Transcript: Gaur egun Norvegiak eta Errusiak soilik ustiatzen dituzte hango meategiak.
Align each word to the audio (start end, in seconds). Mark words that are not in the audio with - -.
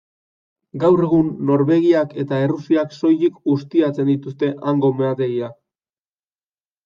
Gaur 0.83 1.01
egun 1.07 1.27
Norvegiak 1.49 2.15
eta 2.23 2.39
Errusiak 2.45 2.95
soilik 2.97 3.37
ustiatzen 3.55 4.09
dituzte 4.13 4.49
hango 4.71 4.91
meategiak. 5.03 5.55